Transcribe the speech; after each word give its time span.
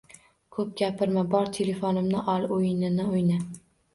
Ko`p 0.55 0.63
gapirma, 0.79 1.23
bor 1.35 1.51
telefonimni 1.59 2.23
ol, 2.35 2.47
o`yinini 2.57 3.05
o`yna 3.13 3.37